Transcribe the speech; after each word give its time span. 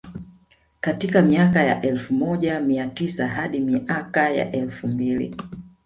Katika 0.79 1.21
miaka 1.21 1.63
ya 1.63 1.81
elfu 1.81 2.13
moja 2.13 2.59
mia 2.59 2.87
tisa 2.87 3.27
hadi 3.27 3.59
miaka 3.59 4.29
ya 4.31 4.51
elfu 4.51 4.87
mbili 4.87 5.37